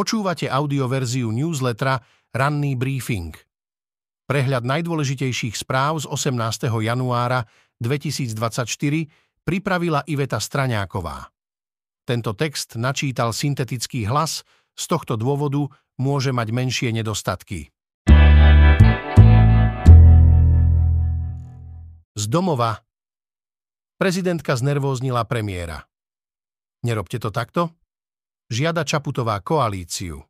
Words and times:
Počúvate 0.00 0.48
audioverziu 0.48 1.28
newslettera 1.28 2.00
Ranný 2.32 2.72
briefing. 2.72 3.36
Prehľad 4.24 4.64
najdôležitejších 4.64 5.52
správ 5.60 6.00
z 6.00 6.08
18. 6.08 6.72
januára 6.72 7.44
2024 7.84 8.64
pripravila 9.44 10.00
Iveta 10.08 10.40
Straňáková. 10.40 11.28
Tento 12.08 12.32
text 12.32 12.80
načítal 12.80 13.36
syntetický 13.36 14.08
hlas, 14.08 14.40
z 14.72 14.84
tohto 14.88 15.20
dôvodu 15.20 15.68
môže 16.00 16.32
mať 16.32 16.48
menšie 16.48 16.88
nedostatky. 16.96 17.68
Z 22.16 22.24
domova 22.24 22.88
Prezidentka 24.00 24.56
znervóznila 24.56 25.28
premiéra. 25.28 25.84
Nerobte 26.88 27.20
to 27.20 27.28
takto? 27.28 27.76
Žiada 28.50 28.82
Čaputová 28.82 29.38
koalíciu. 29.40 30.26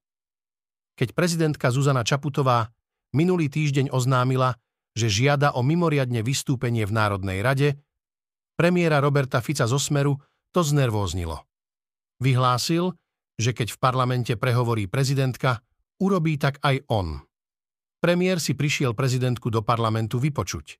Keď 0.94 1.16
prezidentka 1.16 1.72
Zuzana 1.72 2.04
Čaputová 2.04 2.68
minulý 3.16 3.48
týždeň 3.48 3.88
oznámila, 3.90 4.54
že 4.92 5.08
žiada 5.08 5.56
o 5.56 5.64
mimoriadne 5.64 6.20
vystúpenie 6.20 6.84
v 6.84 6.92
Národnej 6.92 7.40
rade, 7.40 7.80
premiéra 8.60 9.00
Roberta 9.00 9.40
Fica 9.40 9.64
zo 9.64 9.80
Smeru 9.80 10.20
to 10.52 10.60
znervóznilo. 10.60 11.48
Vyhlásil, 12.20 12.92
že 13.40 13.56
keď 13.56 13.72
v 13.72 13.78
parlamente 13.80 14.32
prehovorí 14.36 14.84
prezidentka, 14.84 15.64
urobí 16.04 16.36
tak 16.36 16.60
aj 16.60 16.84
on. 16.92 17.24
Premiér 18.04 18.36
si 18.36 18.52
prišiel 18.52 18.92
prezidentku 18.92 19.48
do 19.48 19.64
parlamentu 19.64 20.20
vypočuť. 20.20 20.76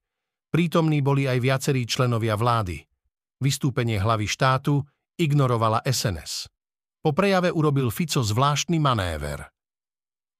Prítomní 0.53 1.01
boli 1.01 1.25
aj 1.25 1.39
viacerí 1.41 1.89
členovia 1.89 2.37
vlády. 2.37 2.85
Vystúpenie 3.41 3.97
hlavy 3.97 4.29
štátu 4.29 4.85
ignorovala 5.17 5.81
SNS. 5.89 6.60
Po 7.01 7.17
prejave 7.17 7.49
urobil 7.49 7.89
Fico 7.89 8.21
zvláštny 8.21 8.77
manéver. 8.77 9.49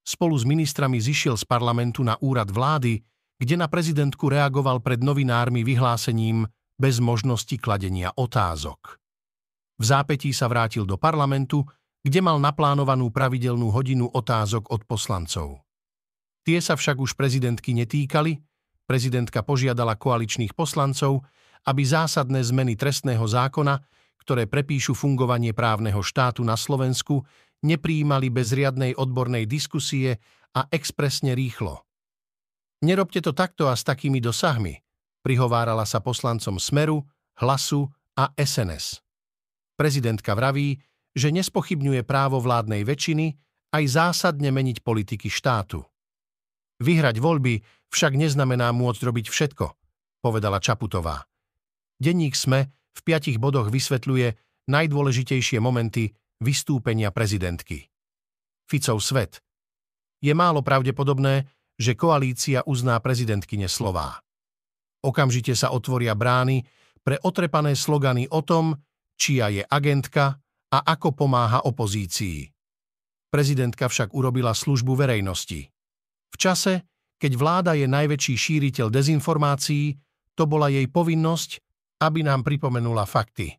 Spolu 0.05 0.37
s 0.37 0.45
ministrami 0.45 1.01
zišiel 1.01 1.33
z 1.33 1.45
parlamentu 1.45 2.05
na 2.05 2.17
úrad 2.21 2.53
vlády, 2.53 3.01
kde 3.41 3.57
na 3.57 3.65
prezidentku 3.65 4.29
reagoval 4.29 4.77
pred 4.77 5.01
novinármi 5.01 5.65
vyhlásením 5.65 6.45
bez 6.77 7.01
možnosti 7.01 7.57
kladenia 7.57 8.13
otázok. 8.13 9.01
V 9.81 9.83
zápetí 9.85 10.29
sa 10.29 10.45
vrátil 10.45 10.85
do 10.85 11.01
parlamentu, 11.01 11.65
kde 12.05 12.21
mal 12.21 12.37
naplánovanú 12.37 13.09
pravidelnú 13.09 13.73
hodinu 13.73 14.05
otázok 14.09 14.69
od 14.69 14.85
poslancov. 14.85 15.65
Tie 16.45 16.61
sa 16.61 16.77
však 16.77 16.97
už 17.01 17.17
prezidentky 17.17 17.73
netýkali, 17.73 18.37
prezidentka 18.85 19.41
požiadala 19.41 19.97
koaličných 19.97 20.53
poslancov, 20.53 21.25
aby 21.65 21.81
zásadné 21.85 22.41
zmeny 22.41 22.77
trestného 22.77 23.25
zákona 23.25 23.81
ktoré 24.21 24.45
prepíšu 24.45 24.93
fungovanie 24.93 25.51
právneho 25.51 26.05
štátu 26.05 26.45
na 26.45 26.53
Slovensku, 26.53 27.25
nepríjmali 27.65 28.29
bez 28.29 28.53
riadnej 28.53 28.93
odbornej 28.93 29.49
diskusie 29.49 30.21
a 30.53 30.69
expresne 30.69 31.33
rýchlo. 31.33 31.81
Nerobte 32.81 33.21
to 33.21 33.33
takto 33.33 33.69
a 33.69 33.77
s 33.77 33.85
takými 33.85 34.17
dosahmi, 34.17 34.77
prihovárala 35.21 35.85
sa 35.85 36.01
poslancom 36.01 36.57
Smeru, 36.57 37.05
Hlasu 37.37 37.89
a 38.17 38.33
SNS. 38.37 39.01
Prezidentka 39.77 40.33
vraví, 40.33 40.81
že 41.13 41.29
nespochybňuje 41.29 42.01
právo 42.05 42.41
vládnej 42.41 42.85
väčšiny 42.85 43.37
aj 43.71 43.83
zásadne 43.87 44.49
meniť 44.49 44.81
politiky 44.81 45.29
štátu. 45.29 45.81
Vyhrať 46.81 47.21
voľby 47.21 47.61
však 47.93 48.17
neznamená 48.17 48.73
môcť 48.73 49.01
robiť 49.05 49.25
všetko, 49.29 49.65
povedala 50.25 50.57
Čaputová. 50.57 51.29
Denník 52.01 52.33
SME 52.33 52.80
v 52.91 52.99
piatich 53.01 53.37
bodoch 53.39 53.71
vysvetľuje 53.71 54.35
najdôležitejšie 54.67 55.59
momenty 55.63 56.11
vystúpenia 56.41 57.13
prezidentky. 57.13 57.87
Ficov 58.67 59.03
svet. 59.03 59.43
Je 60.21 60.31
málo 60.31 60.61
pravdepodobné, 60.61 61.49
že 61.75 61.97
koalícia 61.97 62.61
uzná 62.63 62.97
prezidentkyne 63.01 63.65
slová. 63.65 64.21
Okamžite 65.01 65.57
sa 65.57 65.73
otvoria 65.73 66.13
brány 66.13 66.61
pre 67.01 67.17
otrepané 67.25 67.73
slogany 67.73 68.29
o 68.29 68.45
tom, 68.45 68.77
čia 69.17 69.49
je 69.49 69.65
agentka 69.65 70.37
a 70.71 70.77
ako 70.77 71.17
pomáha 71.17 71.65
opozícii. 71.65 72.45
Prezidentka 73.33 73.89
však 73.89 74.13
urobila 74.13 74.53
službu 74.53 74.93
verejnosti. 74.93 75.67
V 76.31 76.35
čase, 76.37 76.85
keď 77.17 77.31
vláda 77.33 77.71
je 77.73 77.89
najväčší 77.89 78.35
šíriteľ 78.37 78.93
dezinformácií, 78.93 79.97
to 80.37 80.43
bola 80.45 80.69
jej 80.69 80.85
povinnosť 80.85 81.70
aby 82.01 82.25
nám 82.25 82.41
pripomenula 82.41 83.05
fakty. 83.05 83.53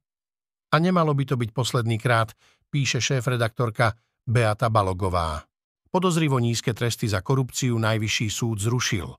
A 0.75 0.83
nemalo 0.83 1.15
by 1.15 1.25
to 1.31 1.39
byť 1.39 1.51
posledný 1.55 1.97
krát, 2.03 2.35
píše 2.67 2.99
šéf-redaktorka 2.99 3.95
Beata 4.27 4.67
Balogová. 4.67 5.47
Podozrivo 5.93 6.41
nízke 6.41 6.73
tresty 6.73 7.07
za 7.07 7.21
korupciu 7.21 7.79
najvyšší 7.79 8.29
súd 8.33 8.59
zrušil. 8.59 9.15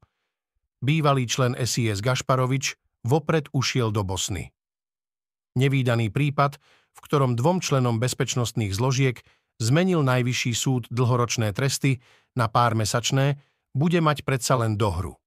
Bývalý 0.83 1.29
člen 1.29 1.53
SIS 1.55 2.01
Gašparovič 2.01 2.75
vopred 3.05 3.47
ušiel 3.53 3.93
do 3.93 4.01
Bosny. 4.03 4.51
Nevýdaný 5.53 6.09
prípad, 6.09 6.57
v 6.93 6.99
ktorom 6.99 7.37
dvom 7.37 7.61
členom 7.61 8.01
bezpečnostných 8.01 8.73
zložiek 8.73 9.21
zmenil 9.61 10.01
najvyšší 10.01 10.51
súd 10.57 10.83
dlhoročné 10.89 11.53
tresty 11.53 12.01
na 12.33 12.49
pár 12.49 12.73
mesačné, 12.73 13.37
bude 13.77 14.01
mať 14.01 14.25
predsa 14.25 14.57
len 14.57 14.73
dohru. 14.73 15.21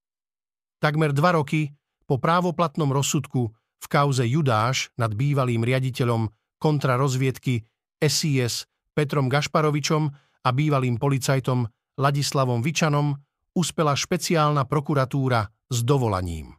Takmer 0.83 1.15
dva 1.15 1.39
roky 1.39 1.71
po 2.11 2.19
právoplatnom 2.19 2.91
rozsudku 2.91 3.55
v 3.81 3.87
kauze 3.87 4.25
Judáš 4.25 4.91
nad 4.97 5.13
bývalým 5.13 5.63
riaditeľom 5.63 6.29
kontrarozviedky 6.57 7.63
SIS 8.01 8.69
Petrom 8.97 9.29
Gašparovičom 9.29 10.03
a 10.45 10.49
bývalým 10.53 10.97
policajtom 10.97 11.69
Ladislavom 11.97 12.61
Vičanom 12.61 13.13
uspela 13.57 13.97
špeciálna 13.97 14.69
prokuratúra 14.69 15.49
s 15.69 15.79
dovolaním. 15.85 16.57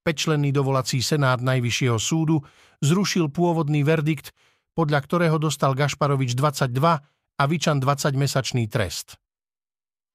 Pečlenný 0.00 0.50
dovolací 0.50 1.04
senát 1.04 1.38
Najvyššieho 1.38 1.98
súdu 2.00 2.42
zrušil 2.82 3.30
pôvodný 3.30 3.84
verdikt, 3.84 4.32
podľa 4.74 5.00
ktorého 5.06 5.36
dostal 5.36 5.76
Gašparovič 5.76 6.34
22 6.34 6.72
a 7.40 7.42
Vičan 7.46 7.78
20-mesačný 7.78 8.66
trest. 8.66 9.20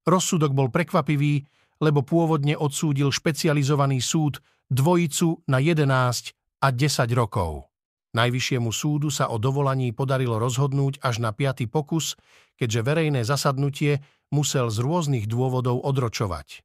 Rozsudok 0.06 0.54
bol 0.54 0.70
prekvapivý, 0.70 1.46
lebo 1.82 2.06
pôvodne 2.06 2.56
odsúdil 2.56 3.12
špecializovaný 3.12 4.00
súd 4.00 4.40
dvojicu 4.70 5.46
na 5.46 5.62
11 5.62 6.34
a 6.62 6.68
10 6.72 7.12
rokov. 7.14 7.70
Najvyššiemu 8.16 8.72
súdu 8.72 9.12
sa 9.12 9.28
o 9.28 9.36
dovolaní 9.36 9.92
podarilo 9.92 10.40
rozhodnúť 10.40 11.04
až 11.04 11.20
na 11.20 11.36
piaty 11.36 11.68
pokus, 11.68 12.16
keďže 12.56 12.88
verejné 12.88 13.22
zasadnutie 13.28 14.00
musel 14.32 14.72
z 14.72 14.80
rôznych 14.80 15.28
dôvodov 15.28 15.84
odročovať. 15.84 16.64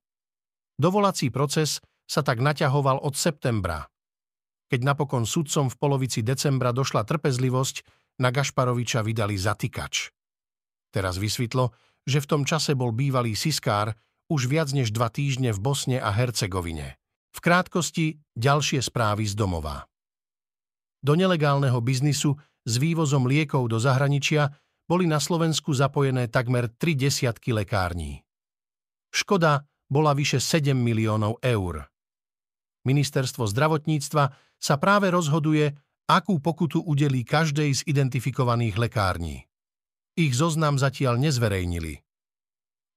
Dovolací 0.78 1.28
proces 1.34 1.82
sa 2.06 2.22
tak 2.22 2.38
naťahoval 2.38 3.02
od 3.02 3.18
septembra. 3.18 3.90
Keď 4.70 4.80
napokon 4.86 5.26
sudcom 5.26 5.66
v 5.66 5.76
polovici 5.76 6.22
decembra 6.22 6.70
došla 6.70 7.02
trpezlivosť, 7.02 7.82
na 8.22 8.30
Gašparoviča 8.30 9.02
vydali 9.02 9.34
zatýkač. 9.34 10.12
Teraz 10.94 11.16
vysvetlo, 11.16 11.74
že 12.04 12.20
v 12.20 12.28
tom 12.28 12.42
čase 12.44 12.76
bol 12.76 12.92
bývalý 12.94 13.34
Siskár 13.34 13.96
už 14.30 14.46
viac 14.46 14.70
než 14.70 14.94
dva 14.94 15.10
týždne 15.10 15.50
v 15.50 15.58
Bosne 15.58 15.98
a 15.98 16.14
Hercegovine. 16.14 16.99
V 17.30 17.38
krátkosti 17.38 18.18
ďalšie 18.34 18.82
správy 18.82 19.26
z 19.26 19.38
domova. 19.38 19.86
Do 21.00 21.16
nelegálneho 21.16 21.80
biznisu 21.80 22.36
s 22.66 22.72
vývozom 22.76 23.24
liekov 23.24 23.72
do 23.72 23.80
zahraničia 23.80 24.52
boli 24.84 25.06
na 25.06 25.22
Slovensku 25.22 25.72
zapojené 25.72 26.26
takmer 26.28 26.68
tri 26.68 26.98
desiatky 26.98 27.54
lekární. 27.54 28.20
Škoda 29.14 29.62
bola 29.86 30.12
vyše 30.14 30.42
7 30.42 30.74
miliónov 30.74 31.38
eur. 31.42 31.86
Ministerstvo 32.86 33.46
zdravotníctva 33.46 34.24
sa 34.60 34.74
práve 34.76 35.08
rozhoduje, 35.08 35.72
akú 36.10 36.42
pokutu 36.42 36.82
udelí 36.82 37.22
každej 37.22 37.70
z 37.70 37.80
identifikovaných 37.86 38.76
lekární. 38.76 39.46
Ich 40.18 40.34
zoznam 40.34 40.76
zatiaľ 40.76 41.22
nezverejnili. 41.22 42.02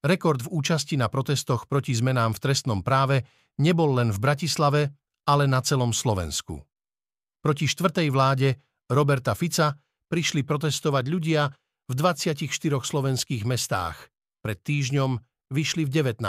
Rekord 0.03 0.43
v 0.43 0.51
účasti 0.51 0.99
na 0.99 1.07
protestoch 1.07 1.69
proti 1.69 1.95
zmenám 1.95 2.35
v 2.35 2.41
trestnom 2.41 2.83
práve 2.83 3.23
nebol 3.59 3.97
len 3.97 4.09
v 4.09 4.19
Bratislave, 4.21 4.81
ale 5.27 5.47
na 5.47 5.59
celom 5.61 5.91
Slovensku. 5.91 6.61
Proti 7.43 7.67
štvrtej 7.67 8.07
vláde 8.11 8.55
Roberta 8.87 9.35
Fica 9.35 9.75
prišli 10.07 10.45
protestovať 10.47 11.05
ľudia 11.09 11.51
v 11.89 11.93
24 11.93 12.47
slovenských 12.79 13.43
mestách. 13.43 14.13
Pred 14.43 14.57
týždňom 14.63 15.19
vyšli 15.51 15.83
v 15.87 15.91
19. 15.91 16.23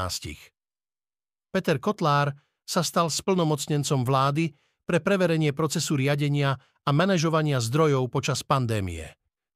Peter 1.55 1.79
Kotlár 1.79 2.35
sa 2.67 2.83
stal 2.83 3.13
splnomocnencom 3.13 4.03
vlády 4.03 4.51
pre 4.85 4.99
preverenie 4.99 5.55
procesu 5.55 5.95
riadenia 5.95 6.59
a 6.85 6.91
manažovania 6.91 7.63
zdrojov 7.63 8.11
počas 8.11 8.43
pandémie. 8.43 9.07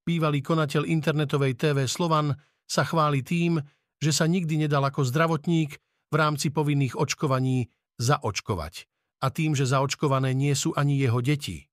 Bývalý 0.06 0.40
konateľ 0.40 0.88
internetovej 0.88 1.58
TV 1.58 1.84
Slovan 1.84 2.32
sa 2.64 2.84
chváli 2.86 3.20
tým, 3.20 3.60
že 3.98 4.14
sa 4.14 4.24
nikdy 4.24 4.64
nedal 4.64 4.86
ako 4.86 5.04
zdravotník 5.04 5.76
v 6.08 6.14
rámci 6.16 6.48
povinných 6.48 6.96
očkovaní 6.96 7.68
zaočkovať. 8.00 8.88
A 9.18 9.34
tým, 9.34 9.52
že 9.52 9.66
zaočkované 9.66 10.32
nie 10.32 10.54
sú 10.54 10.72
ani 10.72 10.96
jeho 10.96 11.18
deti. 11.18 11.66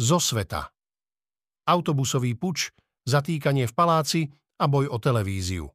Zo 0.00 0.16
sveta. 0.16 0.72
autobusový 1.70 2.34
puč, 2.34 2.72
zatýkanie 3.06 3.68
v 3.68 3.74
paláci 3.76 4.20
a 4.58 4.66
boj 4.66 4.90
o 4.90 4.98
televíziu. 4.98 5.70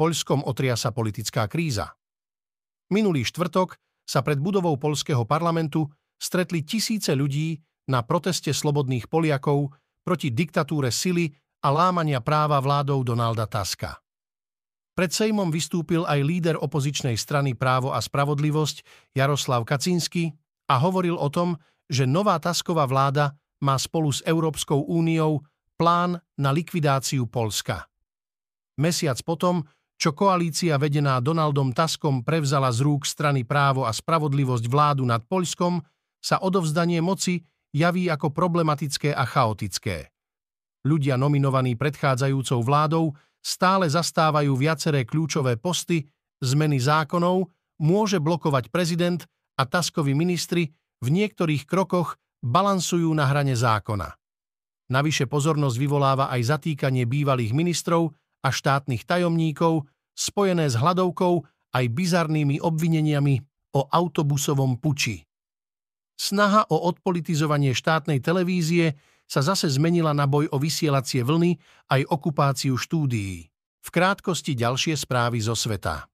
Poľskom 0.00 0.48
otria 0.48 0.80
sa 0.80 0.96
politická 0.96 1.44
kríza. 1.44 1.92
Minulý 2.88 3.28
štvrtok 3.28 3.76
sa 4.08 4.24
pred 4.24 4.40
budovou 4.40 4.80
polského 4.80 5.28
parlamentu 5.28 5.92
stretli 6.16 6.64
tisíce 6.64 7.12
ľudí 7.12 7.60
na 7.92 8.00
proteste 8.00 8.54
slobodných 8.54 9.12
Poliakov 9.12 9.76
proti 10.06 10.32
diktatúre 10.32 10.88
sily 10.88 11.28
a 11.60 11.68
lámania 11.68 12.24
práva 12.24 12.56
vládou 12.60 13.04
Donalda 13.04 13.44
Taska. 13.44 14.00
Pred 14.96 15.10
Sejmom 15.16 15.48
vystúpil 15.48 16.04
aj 16.04 16.20
líder 16.20 16.56
opozičnej 16.60 17.16
strany 17.16 17.56
Právo 17.56 17.94
a 17.94 18.00
spravodlivosť 18.02 18.84
Jaroslav 19.16 19.64
Kacinsky 19.64 20.36
a 20.68 20.76
hovoril 20.76 21.16
o 21.16 21.28
tom, 21.32 21.56
že 21.88 22.04
nová 22.04 22.36
Tasková 22.36 22.84
vláda 22.84 23.32
má 23.64 23.76
spolu 23.80 24.12
s 24.12 24.20
Európskou 24.28 24.84
úniou 24.88 25.40
plán 25.80 26.20
na 26.36 26.50
likvidáciu 26.52 27.24
Polska. 27.24 27.88
Mesiac 28.76 29.16
potom, 29.24 29.64
čo 30.00 30.16
koalícia 30.16 30.76
vedená 30.80 31.20
Donaldom 31.20 31.72
Taskom 31.72 32.24
prevzala 32.24 32.72
z 32.72 32.84
rúk 32.84 33.04
strany 33.04 33.44
Právo 33.44 33.84
a 33.84 33.92
spravodlivosť 33.92 34.64
vládu 34.68 35.04
nad 35.04 35.24
Poľskom, 35.24 35.80
sa 36.20 36.40
odovzdanie 36.40 37.00
moci 37.00 37.44
javí 37.72 38.08
ako 38.12 38.32
problematické 38.32 39.16
a 39.16 39.24
chaotické. 39.24 40.12
Ľudia 40.80 41.20
nominovaní 41.20 41.76
predchádzajúcou 41.76 42.64
vládou 42.64 43.12
stále 43.44 43.88
zastávajú 43.88 44.56
viaceré 44.56 45.04
kľúčové 45.04 45.60
posty, 45.60 46.08
zmeny 46.40 46.80
zákonov, 46.80 47.52
môže 47.80 48.20
blokovať 48.20 48.72
prezident 48.72 49.20
a 49.60 49.68
Taskovi 49.68 50.16
ministri 50.16 50.72
v 51.00 51.08
niektorých 51.08 51.68
krokoch 51.68 52.16
balansujú 52.40 53.12
na 53.12 53.28
hrane 53.28 53.52
zákona. 53.52 54.16
Navyše 54.90 55.28
pozornosť 55.28 55.76
vyvoláva 55.76 56.32
aj 56.32 56.56
zatýkanie 56.56 57.04
bývalých 57.04 57.52
ministrov 57.52 58.12
a 58.40 58.48
štátnych 58.48 59.04
tajomníkov, 59.04 59.86
spojené 60.16 60.66
s 60.68 60.76
hladovkou 60.76 61.44
aj 61.76 61.84
bizarnými 61.92 62.58
obvineniami 62.58 63.36
o 63.76 63.86
autobusovom 63.86 64.80
puči. 64.82 65.22
Snaha 66.20 66.68
o 66.68 66.76
odpolitizovanie 66.90 67.72
štátnej 67.72 68.20
televízie 68.20 68.98
sa 69.30 69.46
zase 69.46 69.70
zmenila 69.70 70.10
na 70.10 70.26
boj 70.26 70.50
o 70.50 70.58
vysielacie 70.58 71.22
vlny 71.22 71.54
aj 71.86 72.02
okupáciu 72.10 72.74
štúdií. 72.74 73.46
V 73.80 73.88
krátkosti 73.94 74.58
ďalšie 74.58 74.98
správy 74.98 75.38
zo 75.38 75.54
sveta. 75.54 76.10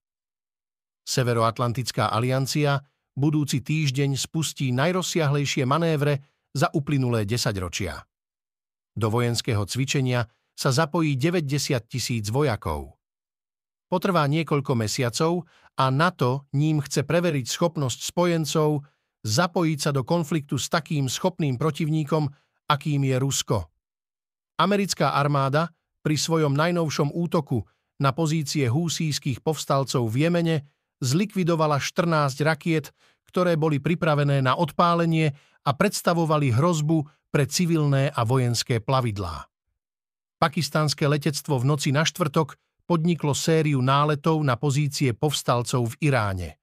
Severoatlantická 1.09 2.13
aliancia 2.13 2.85
budúci 3.17 3.65
týždeň 3.65 4.21
spustí 4.21 4.69
najrozsiahlejšie 4.77 5.65
manévre 5.65 6.21
za 6.53 6.69
uplynulé 6.77 7.25
desaťročia. 7.25 8.05
Do 8.93 9.09
vojenského 9.09 9.65
cvičenia 9.65 10.29
sa 10.53 10.69
zapojí 10.69 11.17
90 11.17 11.73
tisíc 11.89 12.29
vojakov. 12.29 13.01
Potrvá 13.89 14.29
niekoľko 14.29 14.73
mesiacov 14.77 15.49
a 15.79 15.89
NATO 15.89 16.49
ním 16.53 16.85
chce 16.85 17.07
preveriť 17.07 17.47
schopnosť 17.49 18.13
spojencov 18.13 18.85
zapojiť 19.27 19.79
sa 19.79 19.91
do 19.91 20.07
konfliktu 20.07 20.55
s 20.59 20.71
takým 20.71 21.11
schopným 21.11 21.59
protivníkom, 21.59 22.31
akým 22.67 23.07
je 23.07 23.17
Rusko. 23.19 23.71
Americká 24.59 25.15
armáda 25.15 25.71
pri 26.03 26.17
svojom 26.19 26.55
najnovšom 26.55 27.13
útoku 27.13 27.67
na 27.99 28.13
pozície 28.13 28.69
húsijských 28.69 29.41
povstalcov 29.41 30.07
v 30.07 30.29
Jemene 30.29 30.57
zlikvidovala 31.01 31.81
14 31.81 32.41
rakiet, 32.45 32.93
ktoré 33.29 33.59
boli 33.59 33.83
pripravené 33.83 34.41
na 34.41 34.57
odpálenie 34.57 35.35
a 35.67 35.71
predstavovali 35.75 36.55
hrozbu 36.55 37.05
pre 37.29 37.45
civilné 37.45 38.09
a 38.15 38.23
vojenské 38.23 38.81
plavidlá. 38.81 39.51
Pakistanské 40.37 41.09
letectvo 41.09 41.61
v 41.61 41.65
noci 41.69 41.91
na 41.91 42.05
štvrtok 42.05 42.57
podniklo 42.87 43.35
sériu 43.35 43.83
náletov 43.83 44.39
na 44.47 44.55
pozície 44.55 45.11
povstalcov 45.11 45.97
v 45.97 46.13
Iráne. 46.13 46.61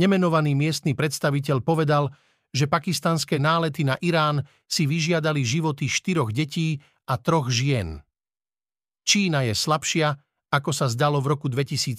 Nemenovaný 0.00 0.56
miestny 0.56 0.96
predstaviteľ 0.96 1.60
povedal, 1.60 2.08
že 2.52 2.68
pakistanské 2.68 3.40
nálety 3.40 3.82
na 3.82 3.96
Irán 4.04 4.44
si 4.68 4.84
vyžiadali 4.84 5.40
životy 5.40 5.88
štyroch 5.88 6.30
detí 6.30 6.78
a 7.08 7.16
troch 7.16 7.48
žien. 7.48 8.04
Čína 9.02 9.48
je 9.48 9.56
slabšia, 9.56 10.14
ako 10.52 10.70
sa 10.70 10.86
zdalo 10.86 11.18
v 11.24 11.32
roku 11.32 11.48
2017. 11.48 11.96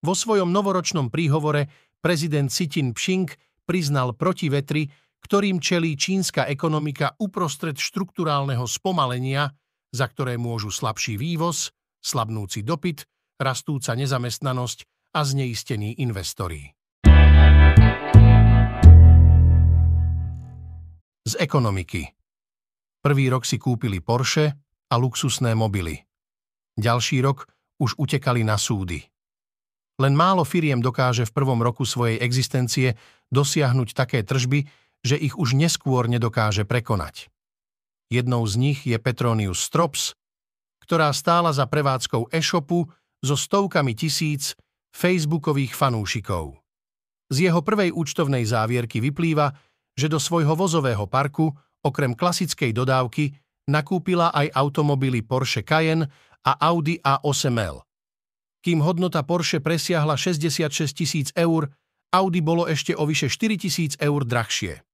Vo 0.00 0.14
svojom 0.16 0.48
novoročnom 0.48 1.12
príhovore 1.12 1.68
prezident 2.00 2.48
Xi 2.48 2.66
Jinping 2.66 3.28
priznal 3.68 4.16
protivetry, 4.16 4.88
ktorým 5.20 5.60
čelí 5.60 5.98
čínska 5.98 6.48
ekonomika 6.48 7.18
uprostred 7.20 7.76
štrukturálneho 7.76 8.64
spomalenia, 8.64 9.50
za 9.92 10.06
ktoré 10.06 10.38
môžu 10.40 10.72
slabší 10.72 11.18
vývoz, 11.18 11.74
slabnúci 11.98 12.62
dopyt, 12.62 13.04
rastúca 13.36 13.92
nezamestnanosť 13.98 14.78
a 15.16 15.20
zneistení 15.26 15.98
investori. 15.98 16.70
Z 21.26 21.34
ekonomiky. 21.42 22.06
Prvý 23.02 23.26
rok 23.26 23.42
si 23.42 23.58
kúpili 23.58 23.98
Porsche 23.98 24.54
a 24.86 24.94
luxusné 24.94 25.58
mobily. 25.58 25.98
Ďalší 26.78 27.18
rok 27.26 27.50
už 27.82 27.98
utekali 27.98 28.46
na 28.46 28.54
súdy. 28.54 29.02
Len 29.98 30.14
málo 30.14 30.46
firiem 30.46 30.78
dokáže 30.78 31.26
v 31.26 31.34
prvom 31.34 31.58
roku 31.58 31.82
svojej 31.82 32.20
existencie 32.22 32.94
dosiahnuť 33.34 33.88
také 33.96 34.22
tržby, 34.22 34.68
že 35.02 35.16
ich 35.16 35.34
už 35.34 35.56
neskôr 35.56 36.06
nedokáže 36.06 36.68
prekonať. 36.68 37.32
Jednou 38.06 38.46
z 38.46 38.54
nich 38.60 38.86
je 38.86 38.94
Petronius 39.02 39.58
Strops, 39.58 40.14
ktorá 40.86 41.10
stála 41.10 41.50
za 41.50 41.66
prevádzkou 41.66 42.30
e-shopu 42.30 42.86
so 43.18 43.34
stovkami 43.34 43.98
tisíc 43.98 44.54
facebookových 44.94 45.74
fanúšikov. 45.74 46.54
Z 47.26 47.50
jeho 47.50 47.60
prvej 47.66 47.90
účtovnej 47.90 48.46
závierky 48.46 49.02
vyplýva, 49.02 49.50
že 49.96 50.12
do 50.12 50.20
svojho 50.20 50.52
vozového 50.52 51.08
parku, 51.08 51.50
okrem 51.80 52.12
klasickej 52.12 52.76
dodávky, 52.76 53.32
nakúpila 53.66 54.30
aj 54.30 54.52
automobily 54.54 55.24
Porsche 55.24 55.64
Cayenne 55.64 56.12
a 56.46 56.52
Audi 56.70 57.00
A8L. 57.02 57.82
Kým 58.62 58.78
hodnota 58.84 59.24
Porsche 59.24 59.58
presiahla 59.58 60.14
66 60.14 60.70
tisíc 60.92 61.28
eur, 61.34 61.72
Audi 62.14 62.38
bolo 62.44 62.70
ešte 62.70 62.94
o 62.94 63.02
vyše 63.08 63.26
4 63.26 63.58
tisíc 63.58 63.92
eur 63.98 64.22
drahšie. 64.22 64.84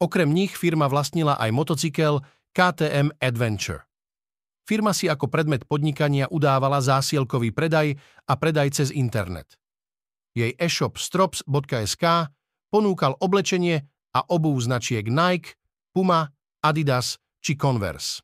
Okrem 0.00 0.32
nich 0.32 0.56
firma 0.56 0.88
vlastnila 0.88 1.36
aj 1.36 1.50
motocykel 1.52 2.24
KTM 2.56 3.14
Adventure. 3.20 3.84
Firma 4.64 4.94
si 4.94 5.10
ako 5.10 5.26
predmet 5.26 5.66
podnikania 5.66 6.30
udávala 6.30 6.78
zásielkový 6.78 7.50
predaj 7.50 7.98
a 8.26 8.32
predaj 8.38 8.70
cez 8.70 8.88
internet. 8.94 9.58
Jej 10.30 10.54
e-shop 10.56 10.94
strops.sk 10.94 12.30
ponúkal 12.70 13.18
oblečenie 13.18 13.82
a 14.14 14.20
obuv 14.26 14.58
značiek 14.60 15.06
Nike, 15.06 15.54
Puma, 15.94 16.30
Adidas 16.60 17.18
či 17.40 17.56
Converse. 17.56 18.22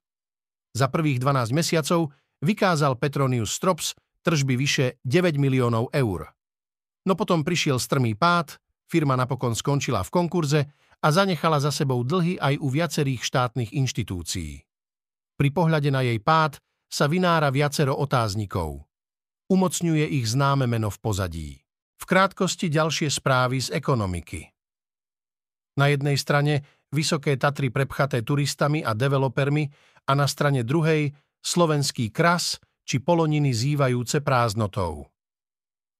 Za 0.77 0.93
prvých 0.93 1.23
12 1.23 1.57
mesiacov 1.57 2.13
vykázal 2.45 3.01
Petronius 3.01 3.55
Strops 3.57 3.97
tržby 4.21 4.55
vyše 4.59 4.87
9 5.07 5.39
miliónov 5.39 5.89
eur. 5.95 6.35
No 7.07 7.15
potom 7.15 7.47
prišiel 7.47 7.79
strmý 7.79 8.19
pád, 8.19 8.59
firma 8.91 9.15
napokon 9.15 9.55
skončila 9.55 10.03
v 10.03 10.11
konkurze 10.11 10.61
a 10.99 11.09
zanechala 11.15 11.63
za 11.63 11.71
sebou 11.71 12.03
dlhy 12.03 12.37
aj 12.43 12.59
u 12.59 12.67
viacerých 12.67 13.23
štátnych 13.23 13.71
inštitúcií. 13.71 14.67
Pri 15.37 15.49
pohľade 15.53 15.93
na 15.95 16.03
jej 16.03 16.19
pád 16.19 16.59
sa 16.91 17.07
vynára 17.07 17.53
viacero 17.55 17.95
otáznikov. 17.95 18.83
Umocňuje 19.47 20.07
ich 20.19 20.27
známe 20.27 20.67
meno 20.67 20.91
v 20.91 20.99
pozadí. 20.99 21.51
V 21.97 22.05
krátkosti 22.09 22.67
ďalšie 22.67 23.07
správy 23.07 23.63
z 23.63 23.69
ekonomiky. 23.79 24.56
Na 25.77 25.93
jednej 25.93 26.17
strane 26.17 26.65
vysoké 26.89 27.37
Tatry 27.37 27.69
prepchaté 27.69 28.25
turistami 28.25 28.81
a 28.81 28.97
developermi 28.97 29.69
a 30.09 30.13
na 30.17 30.25
strane 30.25 30.65
druhej 30.65 31.13
slovenský 31.45 32.09
kras 32.11 32.57
či 32.87 33.03
poloniny 33.03 33.53
zývajúce 33.53 34.23
prázdnotou. 34.23 35.11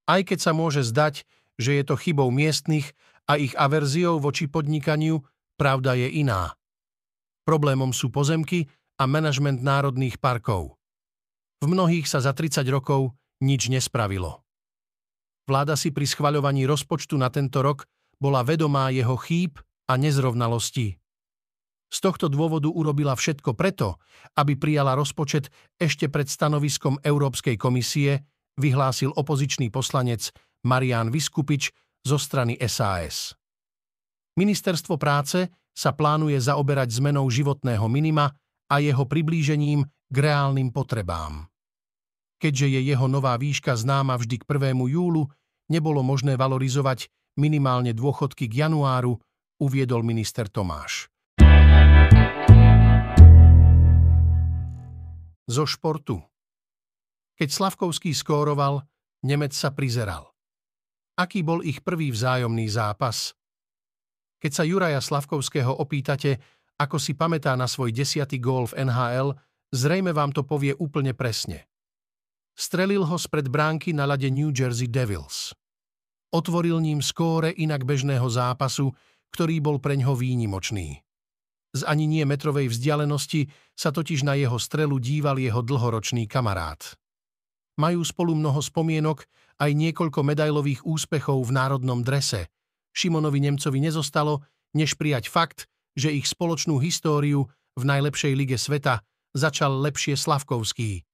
Aj 0.07 0.21
keď 0.23 0.39
sa 0.39 0.51
môže 0.55 0.87
zdať, 0.87 1.27
že 1.59 1.77
je 1.77 1.83
to 1.83 1.99
chybou 1.99 2.31
miestnych 2.31 2.95
a 3.27 3.35
ich 3.35 3.51
averziou 3.59 4.23
voči 4.23 4.47
podnikaniu, 4.47 5.19
pravda 5.59 5.99
je 5.99 6.07
iná. 6.23 6.55
Problémom 7.43 7.91
sú 7.91 8.07
pozemky 8.07 8.71
a 8.97 9.03
manažment 9.03 9.59
národných 9.59 10.17
parkov. 10.17 10.79
V 11.59 11.65
mnohých 11.67 12.07
sa 12.07 12.23
za 12.23 12.31
30 12.31 12.63
rokov 12.71 13.13
nič 13.43 13.67
nespravilo. 13.67 14.41
Vláda 15.47 15.75
si 15.75 15.91
pri 15.91 16.07
schvaľovaní 16.07 16.67
rozpočtu 16.67 17.15
na 17.19 17.31
tento 17.31 17.63
rok 17.63 17.87
bola 18.19 18.43
vedomá 18.43 18.89
jeho 18.91 19.15
chýb 19.15 19.59
a 19.87 19.93
nezrovnalosti. 19.95 20.99
Z 21.87 21.97
tohto 22.03 22.27
dôvodu 22.27 22.67
urobila 22.67 23.15
všetko 23.15 23.55
preto, 23.55 23.95
aby 24.35 24.59
prijala 24.59 24.91
rozpočet 24.99 25.47
ešte 25.79 26.11
pred 26.11 26.27
stanoviskom 26.27 26.99
Európskej 26.99 27.55
komisie, 27.55 28.27
vyhlásil 28.59 29.15
opozičný 29.15 29.71
poslanec 29.71 30.35
Marian 30.67 31.07
Vyskupič 31.07 31.71
zo 32.03 32.19
strany 32.19 32.59
SAS. 32.67 33.31
Ministerstvo 34.35 34.99
práce 34.99 35.47
sa 35.71 35.95
plánuje 35.95 36.35
zaoberať 36.37 36.99
zmenou 36.99 37.25
životného 37.31 37.87
minima 37.87 38.35
a 38.67 38.75
jeho 38.83 39.07
priblížením 39.07 39.87
k 40.11 40.15
reálnym 40.17 40.75
potrebám. 40.75 41.47
Keďže 42.37 42.67
je 42.69 42.81
jeho 42.93 43.07
nová 43.09 43.33
výška 43.39 43.73
známa 43.73 44.19
vždy 44.19 44.35
k 44.41 44.45
1. 44.45 44.77
júlu, 44.91 45.25
nebolo 45.71 46.05
možné 46.05 46.37
valorizovať 46.37 47.09
minimálne 47.37 47.93
dôchodky 47.93 48.45
k 48.49 48.67
januáru, 48.67 49.17
uviedol 49.57 50.05
minister 50.05 50.45
Tomáš. 50.49 51.09
Zo 55.47 55.63
športu 55.63 56.19
Keď 57.39 57.49
Slavkovský 57.49 58.11
skóroval, 58.11 58.83
Nemec 59.25 59.55
sa 59.55 59.73
prizeral. 59.73 60.29
Aký 61.17 61.41
bol 61.41 61.65
ich 61.65 61.81
prvý 61.81 62.13
vzájomný 62.13 62.69
zápas? 62.69 63.33
Keď 64.37 64.51
sa 64.53 64.61
Juraja 64.61 65.01
Slavkovského 65.01 65.73
opýtate, 65.73 66.37
ako 66.77 67.01
si 67.01 67.17
pamätá 67.17 67.57
na 67.57 67.65
svoj 67.65 67.89
desiatý 67.89 68.37
gól 68.37 68.69
v 68.69 68.85
NHL, 68.85 69.33
zrejme 69.73 70.13
vám 70.13 70.29
to 70.29 70.45
povie 70.45 70.77
úplne 70.77 71.17
presne. 71.17 71.65
Strelil 72.53 73.01
ho 73.01 73.17
spred 73.17 73.49
bránky 73.49 73.97
na 73.97 74.05
lade 74.05 74.29
New 74.29 74.53
Jersey 74.53 74.85
Devils. 74.85 75.57
Otvoril 76.29 76.77
ním 76.77 77.01
skóre 77.01 77.49
inak 77.49 77.81
bežného 77.81 78.29
zápasu, 78.29 78.93
ktorý 79.33 79.59
bol 79.59 79.77
preňho 79.81 80.13
výnimočný. 80.15 81.01
Z 81.75 81.81
ani 81.85 82.09
nie 82.09 82.23
metrovej 82.23 82.71
vzdialenosti 82.73 83.51
sa 83.77 83.93
totiž 83.93 84.25
na 84.25 84.33
jeho 84.39 84.57
strelu 84.57 84.97
díval 84.97 85.37
jeho 85.37 85.61
dlhoročný 85.61 86.25
kamarát. 86.25 86.97
Majú 87.77 88.01
spolu 88.01 88.33
mnoho 88.33 88.57
spomienok, 88.57 89.29
aj 89.61 89.71
niekoľko 89.73 90.25
medailových 90.25 90.81
úspechov 90.85 91.37
v 91.45 91.51
národnom 91.53 92.01
drese. 92.01 92.49
Šimonovi 92.93 93.37
Nemcovi 93.45 93.77
nezostalo, 93.77 94.41
než 94.73 94.97
prijať 94.97 95.29
fakt, 95.29 95.69
že 95.93 96.13
ich 96.13 96.25
spoločnú 96.25 96.81
históriu 96.81 97.45
v 97.77 97.83
najlepšej 97.85 98.33
lige 98.33 98.57
sveta 98.57 99.05
začal 99.37 99.77
lepšie 99.81 100.17
Slavkovský. 100.17 101.05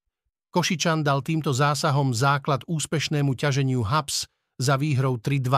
Košičan 0.54 1.04
dal 1.04 1.20
týmto 1.26 1.52
zásahom 1.52 2.16
základ 2.16 2.64
úspešnému 2.70 3.36
ťaženiu 3.36 3.84
Habs 3.84 4.30
za 4.56 4.80
výhrou 4.80 5.20
3-2. 5.20 5.50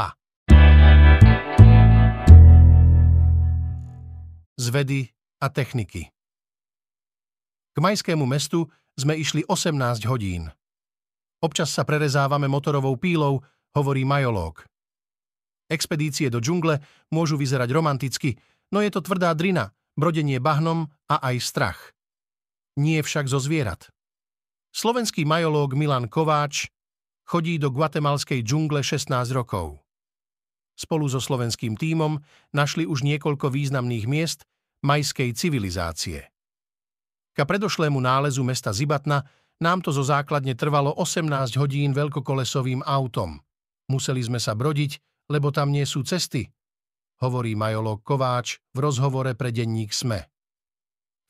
Z 4.56 4.72
vedy 4.72 5.12
a 5.44 5.52
techniky 5.52 6.08
K 7.76 7.78
majskému 7.84 8.24
mestu 8.24 8.72
sme 8.96 9.20
išli 9.20 9.44
18 9.44 10.08
hodín. 10.08 10.48
Občas 11.44 11.76
sa 11.76 11.84
prerezávame 11.84 12.48
motorovou 12.48 12.96
pílou, 12.96 13.44
hovorí 13.76 14.08
majológ. 14.08 14.64
Expedície 15.68 16.32
do 16.32 16.40
džungle 16.40 16.80
môžu 17.12 17.36
vyzerať 17.36 17.70
romanticky, 17.76 18.40
no 18.72 18.80
je 18.80 18.96
to 18.96 19.04
tvrdá 19.04 19.36
drina, 19.36 19.76
brodenie 20.00 20.40
bahnom 20.40 20.88
a 21.12 21.20
aj 21.20 21.36
strach. 21.44 21.80
Nie 22.80 23.04
však 23.04 23.28
zo 23.28 23.44
zvierat. 23.44 23.92
Slovenský 24.72 25.28
majológ 25.28 25.76
Milan 25.76 26.08
Kováč 26.08 26.72
chodí 27.28 27.60
do 27.60 27.76
guatemalskej 27.76 28.40
džungle 28.40 28.80
16 28.88 29.36
rokov. 29.36 29.85
Spolu 30.76 31.08
so 31.08 31.24
slovenským 31.24 31.80
tímom 31.80 32.20
našli 32.52 32.84
už 32.84 33.08
niekoľko 33.08 33.48
významných 33.48 34.06
miest 34.12 34.44
majskej 34.84 35.32
civilizácie. 35.32 36.28
Ka 37.36 37.44
predošlému 37.48 38.00
nálezu 38.00 38.44
mesta 38.44 38.76
Zibatna 38.76 39.24
nám 39.64 39.84
to 39.84 39.92
zo 39.96 40.04
základne 40.04 40.56
trvalo 40.56 40.92
18 40.96 41.56
hodín 41.56 41.96
veľkokolesovým 41.96 42.84
autom. 42.84 43.40
Museli 43.88 44.20
sme 44.20 44.40
sa 44.40 44.52
brodiť, 44.52 45.00
lebo 45.32 45.52
tam 45.52 45.72
nie 45.72 45.88
sú 45.88 46.04
cesty, 46.04 46.52
hovorí 47.24 47.56
majolog 47.56 48.04
Kováč 48.04 48.60
v 48.76 48.78
rozhovore 48.84 49.32
pre 49.34 49.56
denník 49.56 49.96
SME. 49.96 50.28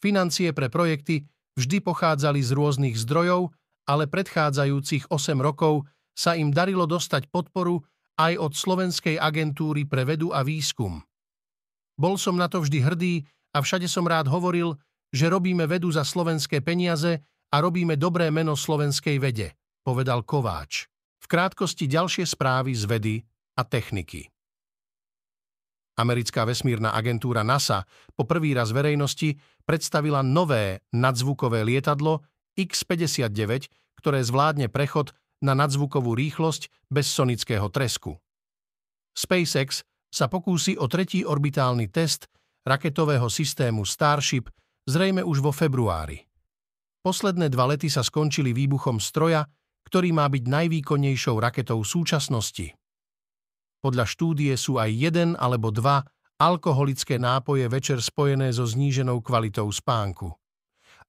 Financie 0.01 0.51
pre 0.53 0.69
projekty 0.69 1.25
vždy 1.57 1.81
pochádzali 1.85 2.41
z 2.41 2.51
rôznych 2.53 2.95
zdrojov, 2.97 3.53
ale 3.85 4.09
predchádzajúcich 4.09 5.13
8 5.13 5.37
rokov 5.41 5.85
sa 6.17 6.33
im 6.33 6.49
darilo 6.49 6.89
dostať 6.89 7.29
podporu 7.29 7.83
aj 8.15 8.33
od 8.39 8.51
Slovenskej 8.55 9.19
agentúry 9.19 9.83
pre 9.83 10.07
vedu 10.07 10.31
a 10.31 10.41
výskum. 10.41 11.03
Bol 11.95 12.15
som 12.19 12.35
na 12.35 12.51
to 12.51 12.59
vždy 12.63 12.79
hrdý 12.83 13.13
a 13.55 13.63
všade 13.63 13.87
som 13.87 14.03
rád 14.03 14.27
hovoril, 14.27 14.75
že 15.15 15.31
robíme 15.31 15.63
vedu 15.63 15.87
za 15.91 16.03
slovenské 16.03 16.59
peniaze 16.59 17.23
a 17.51 17.55
robíme 17.63 17.95
dobré 17.95 18.27
meno 18.27 18.59
slovenskej 18.59 19.15
vede, 19.15 19.55
povedal 19.79 20.27
Kováč. 20.27 20.91
V 21.23 21.25
krátkosti 21.31 21.87
ďalšie 21.87 22.27
správy 22.27 22.75
z 22.75 22.83
vedy 22.83 23.15
a 23.55 23.63
techniky. 23.63 24.27
Americká 25.95 26.43
vesmírna 26.43 26.91
agentúra 26.91 27.47
NASA 27.47 27.87
po 28.19 28.27
prvý 28.27 28.51
raz 28.51 28.75
verejnosti 28.75 29.39
predstavila 29.63 30.19
nové 30.19 30.83
nadzvukové 30.91 31.63
lietadlo 31.63 32.27
X-59, 32.59 33.71
ktoré 34.03 34.19
zvládne 34.19 34.67
prechod 34.67 35.15
na 35.43 35.57
nadzvukovú 35.57 36.15
rýchlosť 36.15 36.91
bez 36.91 37.09
sonického 37.11 37.67
tresku. 37.73 38.15
SpaceX 39.15 39.83
sa 40.11 40.31
pokúsi 40.31 40.79
o 40.79 40.87
tretí 40.87 41.27
orbitálny 41.27 41.91
test 41.91 42.31
raketového 42.63 43.27
systému 43.27 43.83
Starship 43.83 44.47
zrejme 44.87 45.23
už 45.23 45.43
vo 45.43 45.51
februári. 45.51 46.23
Posledné 47.05 47.53
dva 47.53 47.69
lety 47.69 47.91
sa 47.91 48.01
skončili 48.01 48.55
výbuchom 48.55 48.97
stroja, 48.97 49.45
ktorý 49.85 50.09
má 50.15 50.25
byť 50.25 50.43
najvýkonnejšou 50.49 51.37
raketou 51.37 51.85
súčasnosti. 51.85 52.73
Podľa 53.85 54.05
štúdie 54.09 54.53
sú 54.57 54.81
aj 54.81 54.89
jeden 54.89 55.37
alebo 55.37 55.69
dva 55.69 56.01
alkoholické 56.41 57.21
nápoje 57.21 57.69
večer 57.69 58.01
spojené 58.01 58.49
so 58.49 58.65
zníženou 58.65 59.21
kvalitou 59.21 59.69
spánku. 59.69 60.33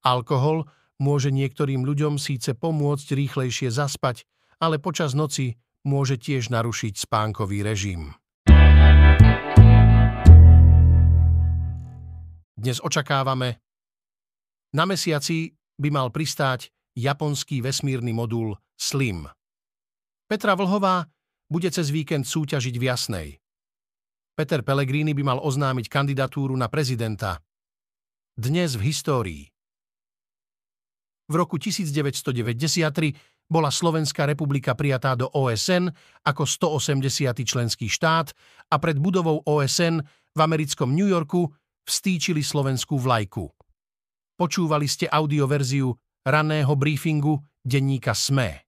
Alkohol 0.05 0.69
môže 0.99 1.33
niektorým 1.33 1.85
ľuďom 1.85 2.17
síce 2.17 2.57
pomôcť 2.57 3.07
rýchlejšie 3.13 3.69
zaspať, 3.73 4.25
ale 4.61 4.81
počas 4.81 5.13
noci 5.13 5.57
môže 5.85 6.17
tiež 6.19 6.49
narušiť 6.51 6.95
spánkový 6.97 7.63
režim. 7.63 8.17
Dnes 12.57 12.81
očakávame 12.81 13.61
na 14.77 14.85
mesiaci 14.85 15.57
by 15.81 15.89
mal 15.93 16.09
pristáť 16.13 16.73
japonský 16.97 17.61
vesmírny 17.65 18.13
modul 18.13 18.57
SLIM. 18.77 19.29
Petra 20.27 20.53
Vlhová 20.53 21.07
bude 21.47 21.71
cez 21.71 21.89
víkend 21.89 22.27
súťažiť 22.27 22.75
v 22.77 22.85
Jasnej. 22.85 23.29
Peter 24.37 24.61
Pellegrini 24.61 25.17
by 25.17 25.23
mal 25.23 25.39
oznámiť 25.41 25.87
kandidatúru 25.89 26.53
na 26.59 26.69
prezidenta. 26.69 27.41
Dnes 28.37 28.77
v 28.77 28.93
histórii. 28.93 29.56
V 31.27 31.35
roku 31.35 31.59
1993 31.59 33.47
bola 33.47 33.71
Slovenská 33.71 34.27
republika 34.27 34.75
prijatá 34.75 35.15
do 35.15 35.31
OSN 35.31 35.91
ako 36.27 36.43
180. 36.47 37.47
členský 37.47 37.87
štát 37.87 38.35
a 38.71 38.77
pred 38.83 38.99
budovou 38.99 39.43
OSN 39.47 40.03
v 40.35 40.41
americkom 40.43 40.91
New 40.95 41.07
Yorku 41.07 41.47
vstýčili 41.87 42.43
slovenskú 42.43 42.99
vlajku. 42.99 43.47
Počúvali 44.37 44.91
ste 44.91 45.07
audioverziu 45.07 45.95
raného 46.27 46.75
briefingu 46.75 47.39
denníka 47.63 48.13
SME. 48.13 48.66